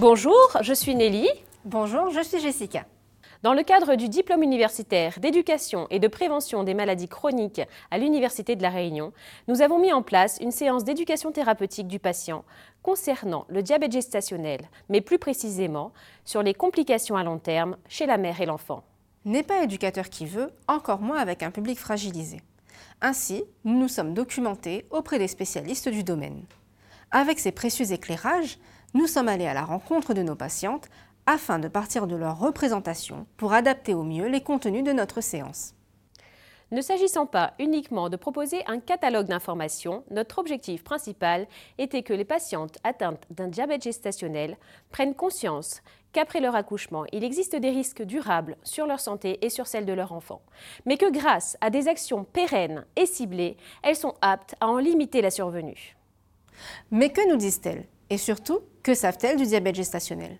Bonjour, 0.00 0.56
je 0.62 0.72
suis 0.72 0.94
Nelly. 0.94 1.28
Bonjour, 1.66 2.08
je 2.08 2.22
suis 2.22 2.40
Jessica. 2.40 2.86
Dans 3.42 3.52
le 3.52 3.62
cadre 3.62 3.96
du 3.96 4.08
diplôme 4.08 4.42
universitaire 4.42 5.20
d'éducation 5.20 5.86
et 5.90 5.98
de 5.98 6.08
prévention 6.08 6.64
des 6.64 6.72
maladies 6.72 7.06
chroniques 7.06 7.60
à 7.90 7.98
l'Université 7.98 8.56
de 8.56 8.62
La 8.62 8.70
Réunion, 8.70 9.12
nous 9.46 9.60
avons 9.60 9.78
mis 9.78 9.92
en 9.92 10.00
place 10.00 10.38
une 10.40 10.52
séance 10.52 10.84
d'éducation 10.84 11.32
thérapeutique 11.32 11.86
du 11.86 11.98
patient 11.98 12.46
concernant 12.82 13.44
le 13.50 13.62
diabète 13.62 13.92
gestationnel, 13.92 14.70
mais 14.88 15.02
plus 15.02 15.18
précisément 15.18 15.92
sur 16.24 16.42
les 16.42 16.54
complications 16.54 17.16
à 17.16 17.22
long 17.22 17.38
terme 17.38 17.76
chez 17.86 18.06
la 18.06 18.16
mère 18.16 18.40
et 18.40 18.46
l'enfant. 18.46 18.84
N'est 19.26 19.42
pas 19.42 19.64
éducateur 19.64 20.08
qui 20.08 20.24
veut, 20.24 20.50
encore 20.66 21.02
moins 21.02 21.18
avec 21.18 21.42
un 21.42 21.50
public 21.50 21.78
fragilisé. 21.78 22.40
Ainsi, 23.02 23.44
nous 23.64 23.78
nous 23.78 23.88
sommes 23.88 24.14
documentés 24.14 24.86
auprès 24.88 25.18
des 25.18 25.28
spécialistes 25.28 25.90
du 25.90 26.04
domaine. 26.04 26.46
Avec 27.10 27.38
ces 27.38 27.52
précieux 27.52 27.92
éclairages, 27.92 28.56
nous 28.94 29.06
sommes 29.06 29.28
allés 29.28 29.46
à 29.46 29.54
la 29.54 29.64
rencontre 29.64 30.14
de 30.14 30.22
nos 30.22 30.34
patientes 30.34 30.88
afin 31.26 31.58
de 31.58 31.68
partir 31.68 32.06
de 32.06 32.16
leur 32.16 32.38
représentation 32.38 33.26
pour 33.36 33.52
adapter 33.52 33.94
au 33.94 34.02
mieux 34.02 34.26
les 34.26 34.40
contenus 34.40 34.82
de 34.82 34.92
notre 34.92 35.20
séance. 35.20 35.74
Ne 36.72 36.82
s'agissant 36.82 37.26
pas 37.26 37.54
uniquement 37.58 38.08
de 38.08 38.16
proposer 38.16 38.62
un 38.66 38.78
catalogue 38.78 39.26
d'informations, 39.26 40.04
notre 40.10 40.38
objectif 40.38 40.84
principal 40.84 41.48
était 41.78 42.04
que 42.04 42.12
les 42.12 42.24
patientes 42.24 42.78
atteintes 42.84 43.26
d'un 43.30 43.48
diabète 43.48 43.82
gestationnel 43.82 44.56
prennent 44.90 45.16
conscience 45.16 45.82
qu'après 46.12 46.40
leur 46.40 46.54
accouchement, 46.54 47.04
il 47.12 47.24
existe 47.24 47.56
des 47.56 47.70
risques 47.70 48.02
durables 48.02 48.56
sur 48.62 48.86
leur 48.86 49.00
santé 49.00 49.44
et 49.44 49.50
sur 49.50 49.66
celle 49.66 49.86
de 49.86 49.92
leur 49.92 50.12
enfant, 50.12 50.42
mais 50.86 50.96
que 50.96 51.10
grâce 51.10 51.56
à 51.60 51.70
des 51.70 51.88
actions 51.88 52.24
pérennes 52.24 52.84
et 52.94 53.06
ciblées, 53.06 53.56
elles 53.82 53.96
sont 53.96 54.14
aptes 54.20 54.54
à 54.60 54.68
en 54.68 54.78
limiter 54.78 55.22
la 55.22 55.30
survenue. 55.30 55.96
Mais 56.92 57.10
que 57.10 57.28
nous 57.28 57.36
disent-elles? 57.36 57.86
Et 58.10 58.18
surtout, 58.18 58.60
que 58.82 58.94
savent-elles 58.94 59.36
du 59.36 59.46
diabète 59.46 59.76
gestationnel? 59.76 60.38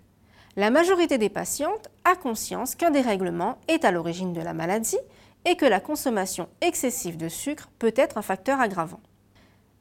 La 0.57 0.71
majorité 0.71 1.17
des 1.17 1.29
patientes 1.29 1.89
a 2.05 2.17
conscience 2.17 2.75
qu'un 2.75 2.91
dérèglement 2.91 3.59
est 3.69 3.85
à 3.85 3.93
l'origine 3.93 4.33
de 4.33 4.41
la 4.41 4.53
maladie 4.53 4.99
et 5.45 5.57
que 5.57 5.65
la 5.65 5.81
consommation 5.81 6.49
excessive 6.61 7.17
de 7.17 7.29
sucre 7.29 7.71
peut 7.79 7.95
être 7.97 8.19
un 8.19 8.23
facteur 8.23 8.61
aggravant. 8.61 9.01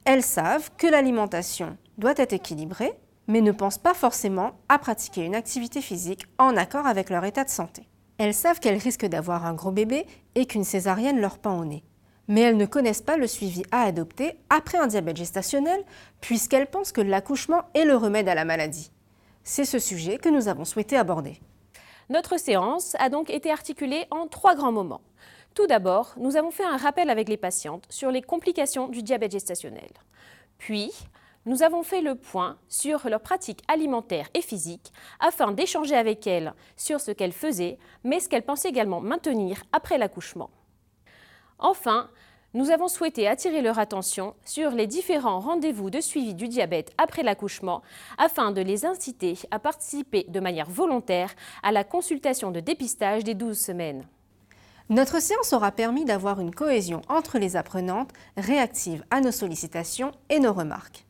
Elles 0.05 0.23
savent 0.23 0.69
que 0.77 0.87
l'alimentation 0.87 1.77
doit 1.97 2.13
être 2.17 2.33
équilibrée, 2.33 2.93
mais 3.27 3.41
ne 3.41 3.51
pensent 3.51 3.77
pas 3.77 3.93
forcément 3.93 4.51
à 4.69 4.79
pratiquer 4.79 5.25
une 5.25 5.35
activité 5.35 5.81
physique 5.81 6.25
en 6.37 6.55
accord 6.55 6.85
avec 6.85 7.09
leur 7.09 7.25
état 7.25 7.43
de 7.43 7.49
santé. 7.49 7.87
Elles 8.17 8.33
savent 8.33 8.59
qu'elles 8.59 8.77
risquent 8.77 9.07
d'avoir 9.07 9.45
un 9.45 9.53
gros 9.53 9.71
bébé 9.71 10.05
et 10.35 10.45
qu'une 10.45 10.63
césarienne 10.63 11.19
leur 11.19 11.39
pend 11.39 11.59
au 11.59 11.65
nez. 11.65 11.83
Mais 12.29 12.41
elles 12.41 12.55
ne 12.55 12.65
connaissent 12.65 13.01
pas 13.01 13.17
le 13.17 13.27
suivi 13.27 13.63
à 13.71 13.81
adopter 13.81 14.37
après 14.49 14.77
un 14.77 14.87
diabète 14.87 15.17
gestationnel, 15.17 15.83
puisqu'elles 16.21 16.67
pensent 16.67 16.93
que 16.93 17.01
l'accouchement 17.01 17.63
est 17.73 17.83
le 17.83 17.97
remède 17.97 18.29
à 18.29 18.35
la 18.35 18.45
maladie. 18.45 18.91
C'est 19.43 19.65
ce 19.65 19.79
sujet 19.79 20.17
que 20.17 20.29
nous 20.29 20.47
avons 20.47 20.63
souhaité 20.63 20.95
aborder. 20.95 21.41
Notre 22.09 22.37
séance 22.37 22.95
a 22.99 23.09
donc 23.09 23.29
été 23.29 23.51
articulée 23.51 24.05
en 24.11 24.27
trois 24.27 24.55
grands 24.55 24.71
moments. 24.71 25.01
Tout 25.55 25.67
d'abord, 25.67 26.13
nous 26.17 26.37
avons 26.37 26.51
fait 26.51 26.63
un 26.63 26.77
rappel 26.77 27.09
avec 27.09 27.27
les 27.27 27.37
patientes 27.37 27.85
sur 27.89 28.11
les 28.11 28.21
complications 28.21 28.87
du 28.87 29.03
diabète 29.03 29.31
gestationnel. 29.31 29.89
Puis, 30.57 30.91
nous 31.45 31.63
avons 31.63 31.83
fait 31.83 32.01
le 32.01 32.15
point 32.15 32.57
sur 32.67 33.09
leurs 33.09 33.21
pratiques 33.21 33.63
alimentaires 33.67 34.29
et 34.33 34.41
physiques 34.41 34.91
afin 35.19 35.51
d'échanger 35.51 35.95
avec 35.95 36.27
elles 36.27 36.53
sur 36.77 36.99
ce 36.99 37.11
qu'elles 37.11 37.33
faisaient, 37.33 37.79
mais 38.03 38.19
ce 38.19 38.29
qu'elles 38.29 38.43
pensaient 38.43 38.69
également 38.69 39.01
maintenir 39.01 39.63
après 39.71 39.97
l'accouchement. 39.97 40.51
Enfin, 41.59 42.09
nous 42.55 42.71
avons 42.71 42.87
souhaité 42.87 43.27
attirer 43.27 43.61
leur 43.61 43.77
attention 43.77 44.33
sur 44.43 44.71
les 44.71 44.87
différents 44.87 45.39
rendez-vous 45.39 45.91
de 45.91 46.01
suivi 46.01 46.33
du 46.33 46.47
diabète 46.47 46.91
après 46.97 47.21
l'accouchement 47.21 47.83
afin 48.17 48.51
de 48.51 48.61
les 48.61 48.85
inciter 48.85 49.37
à 49.51 49.59
participer 49.59 50.25
de 50.27 50.39
manière 50.39 50.69
volontaire 50.69 51.35
à 51.61 51.71
la 51.71 51.83
consultation 51.83 52.49
de 52.49 52.59
dépistage 52.59 53.23
des 53.23 53.35
12 53.35 53.59
semaines. 53.59 54.03
Notre 54.89 55.21
séance 55.21 55.53
aura 55.53 55.71
permis 55.71 56.05
d'avoir 56.05 56.39
une 56.39 56.55
cohésion 56.55 57.03
entre 57.09 57.37
les 57.37 57.55
apprenantes 57.55 58.11
réactives 58.35 59.03
à 59.11 59.21
nos 59.21 59.31
sollicitations 59.31 60.11
et 60.29 60.39
nos 60.39 60.53
remarques. 60.53 61.05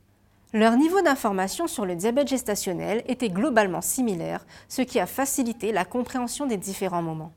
Leur 0.52 0.76
niveau 0.76 1.02
d'information 1.02 1.68
sur 1.68 1.86
le 1.86 1.96
diabète 1.96 2.28
gestationnel 2.28 3.04
était 3.08 3.30
globalement 3.30 3.82
similaire, 3.82 4.46
ce 4.68 4.82
qui 4.82 5.00
a 5.00 5.06
facilité 5.06 5.72
la 5.72 5.86
compréhension 5.86 6.48
des 6.48 6.58
différents 6.58 7.04
moments. 7.04 7.32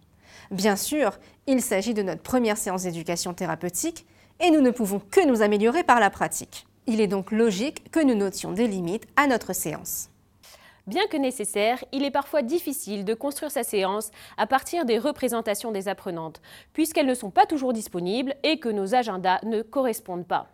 Bien 0.50 0.76
sûr, 0.76 1.18
il 1.46 1.62
s'agit 1.62 1.94
de 1.94 2.02
notre 2.02 2.22
première 2.22 2.58
séance 2.58 2.82
d'éducation 2.82 3.34
thérapeutique 3.34 4.06
et 4.40 4.50
nous 4.50 4.60
ne 4.60 4.70
pouvons 4.70 5.00
que 5.00 5.26
nous 5.26 5.42
améliorer 5.42 5.84
par 5.84 6.00
la 6.00 6.10
pratique. 6.10 6.66
Il 6.86 7.00
est 7.00 7.06
donc 7.06 7.30
logique 7.30 7.90
que 7.90 8.04
nous 8.04 8.14
notions 8.14 8.52
des 8.52 8.66
limites 8.66 9.06
à 9.16 9.26
notre 9.26 9.52
séance. 9.52 10.08
Bien 10.88 11.06
que 11.06 11.16
nécessaire, 11.16 11.84
il 11.92 12.02
est 12.02 12.10
parfois 12.10 12.42
difficile 12.42 13.04
de 13.04 13.14
construire 13.14 13.52
sa 13.52 13.62
séance 13.62 14.10
à 14.36 14.48
partir 14.48 14.84
des 14.84 14.98
représentations 14.98 15.70
des 15.70 15.86
apprenantes, 15.86 16.42
puisqu'elles 16.72 17.06
ne 17.06 17.14
sont 17.14 17.30
pas 17.30 17.46
toujours 17.46 17.72
disponibles 17.72 18.34
et 18.42 18.58
que 18.58 18.68
nos 18.68 18.96
agendas 18.96 19.38
ne 19.44 19.62
correspondent 19.62 20.26
pas. 20.26 20.48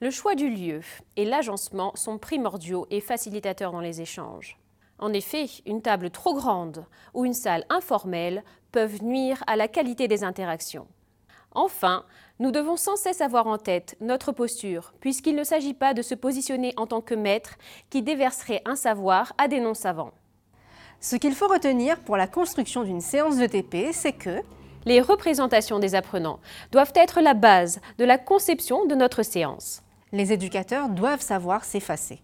Le 0.00 0.10
choix 0.10 0.34
du 0.34 0.48
lieu 0.48 0.80
et 1.16 1.26
l'agencement 1.26 1.94
sont 1.94 2.16
primordiaux 2.16 2.86
et 2.90 3.02
facilitateurs 3.02 3.72
dans 3.72 3.80
les 3.80 4.00
échanges. 4.00 4.58
En 4.98 5.12
effet, 5.12 5.46
une 5.66 5.82
table 5.82 6.10
trop 6.10 6.34
grande 6.34 6.86
ou 7.14 7.24
une 7.24 7.34
salle 7.34 7.64
informelle 7.68 8.42
peuvent 8.72 9.02
nuire 9.02 9.42
à 9.46 9.56
la 9.56 9.68
qualité 9.68 10.08
des 10.08 10.24
interactions. 10.24 10.86
Enfin, 11.52 12.04
nous 12.38 12.50
devons 12.50 12.76
sans 12.76 12.96
cesse 12.96 13.22
avoir 13.22 13.46
en 13.46 13.56
tête 13.56 13.96
notre 14.00 14.32
posture, 14.32 14.92
puisqu'il 15.00 15.34
ne 15.34 15.44
s'agit 15.44 15.74
pas 15.74 15.94
de 15.94 16.02
se 16.02 16.14
positionner 16.14 16.74
en 16.76 16.86
tant 16.86 17.00
que 17.00 17.14
maître 17.14 17.56
qui 17.88 18.02
déverserait 18.02 18.62
un 18.66 18.76
savoir 18.76 19.32
à 19.38 19.48
des 19.48 19.60
non-savants. 19.60 20.12
Ce 21.00 21.16
qu'il 21.16 21.34
faut 21.34 21.48
retenir 21.48 22.00
pour 22.00 22.16
la 22.16 22.26
construction 22.26 22.82
d'une 22.82 23.00
séance 23.00 23.38
de 23.38 23.46
TP, 23.46 23.92
c'est 23.92 24.12
que 24.12 24.42
les 24.84 25.00
représentations 25.00 25.78
des 25.78 25.94
apprenants 25.94 26.40
doivent 26.72 26.92
être 26.94 27.20
la 27.20 27.34
base 27.34 27.80
de 27.98 28.04
la 28.04 28.18
conception 28.18 28.86
de 28.86 28.94
notre 28.94 29.22
séance. 29.22 29.82
Les 30.12 30.32
éducateurs 30.32 30.88
doivent 30.88 31.20
savoir 31.20 31.64
s'effacer. 31.64 32.22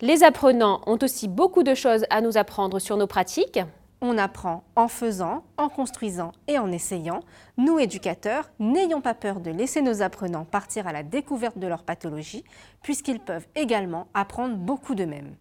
Les 0.00 0.22
apprenants 0.24 0.80
ont 0.86 0.98
aussi 1.02 1.28
beaucoup 1.28 1.62
de 1.62 1.74
choses 1.74 2.04
à 2.10 2.20
nous 2.20 2.36
apprendre 2.36 2.78
sur 2.78 2.96
nos 2.96 3.06
pratiques. 3.06 3.60
On 4.00 4.18
apprend 4.18 4.64
en 4.74 4.88
faisant, 4.88 5.44
en 5.56 5.68
construisant 5.68 6.32
et 6.48 6.58
en 6.58 6.72
essayant. 6.72 7.20
Nous, 7.56 7.78
éducateurs, 7.78 8.50
n'ayons 8.58 9.00
pas 9.00 9.14
peur 9.14 9.38
de 9.38 9.50
laisser 9.50 9.80
nos 9.80 10.02
apprenants 10.02 10.44
partir 10.44 10.88
à 10.88 10.92
la 10.92 11.04
découverte 11.04 11.56
de 11.56 11.68
leur 11.68 11.84
pathologie, 11.84 12.42
puisqu'ils 12.82 13.20
peuvent 13.20 13.46
également 13.54 14.08
apprendre 14.12 14.56
beaucoup 14.56 14.96
d'eux-mêmes. 14.96 15.36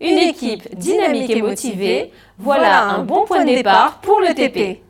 Une 0.00 0.18
équipe 0.18 0.74
dynamique 0.76 1.30
et 1.30 1.42
motivée, 1.42 2.12
voilà 2.38 2.88
un 2.88 3.04
bon 3.04 3.24
point 3.24 3.44
de 3.44 3.50
départ 3.54 4.00
pour 4.00 4.20
le 4.20 4.34
TP. 4.34 4.82